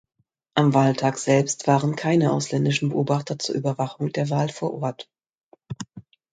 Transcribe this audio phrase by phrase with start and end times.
[0.55, 5.07] Am Wahltag selbst waren keine ausländischen Beobachter zur Überwachung der Wahl vor Ort.